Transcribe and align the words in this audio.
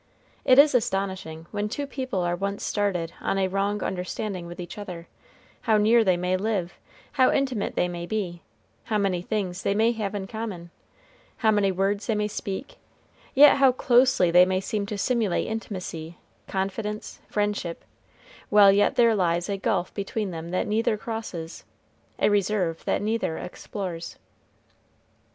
It 0.45 0.57
is 0.57 0.73
astonishing, 0.73 1.45
when 1.51 1.69
two 1.69 1.85
people 1.85 2.21
are 2.21 2.35
once 2.35 2.63
started 2.63 3.13
on 3.21 3.37
a 3.37 3.47
wrong 3.47 3.83
understanding 3.83 4.47
with 4.47 4.59
each 4.59 4.79
other, 4.79 5.07
how 5.61 5.77
near 5.77 6.03
they 6.03 6.17
may 6.17 6.37
live, 6.37 6.73
how 7.11 7.31
intimate 7.31 7.75
they 7.75 7.87
may 7.87 8.07
be, 8.07 8.41
how 8.85 8.97
many 8.97 9.21
things 9.21 9.61
they 9.61 9.75
may 9.75 9.91
have 9.91 10.15
in 10.15 10.25
common, 10.25 10.71
how 11.37 11.51
many 11.51 11.71
words 11.71 12.07
they 12.07 12.15
may 12.15 12.27
speak, 12.27 12.77
how 13.37 13.71
closely 13.71 14.31
they 14.31 14.43
may 14.43 14.59
seem 14.59 14.87
to 14.87 14.97
simulate 14.97 15.45
intimacy, 15.45 16.17
confidence, 16.47 17.19
friendship, 17.29 17.85
while 18.49 18.71
yet 18.71 18.95
there 18.95 19.13
lies 19.13 19.49
a 19.49 19.55
gulf 19.55 19.93
between 19.93 20.31
them 20.31 20.49
that 20.49 20.65
neither 20.65 20.97
crosses, 20.97 21.63
a 22.17 22.27
reserve 22.27 22.83
that 22.85 23.03
neither 23.03 23.37
explores. 23.37 24.17